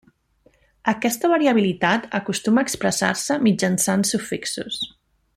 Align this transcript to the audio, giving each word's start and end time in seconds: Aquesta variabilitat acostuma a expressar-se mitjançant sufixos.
Aquesta 0.93 1.29
variabilitat 1.33 2.07
acostuma 2.21 2.63
a 2.63 2.67
expressar-se 2.69 3.37
mitjançant 3.49 4.07
sufixos. 4.13 4.81